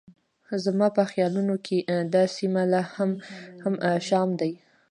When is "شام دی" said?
4.07-4.51